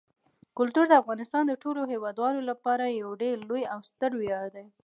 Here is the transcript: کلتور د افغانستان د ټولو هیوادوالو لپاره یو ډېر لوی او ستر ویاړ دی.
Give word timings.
کلتور 0.57 0.85
د 0.89 0.93
افغانستان 1.01 1.43
د 1.47 1.53
ټولو 1.63 1.81
هیوادوالو 1.91 2.41
لپاره 2.49 2.83
یو 3.01 3.09
ډېر 3.21 3.35
لوی 3.49 3.63
او 3.73 3.79
ستر 3.89 4.11
ویاړ 4.19 4.45
دی. 4.55 4.67